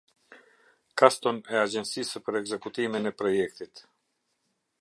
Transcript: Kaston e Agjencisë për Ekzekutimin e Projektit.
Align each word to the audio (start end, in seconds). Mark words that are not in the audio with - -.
Kaston 1.01 1.41
e 1.57 1.59
Agjencisë 1.65 2.23
për 2.31 2.39
Ekzekutimin 2.41 3.11
e 3.11 3.15
Projektit. 3.23 3.89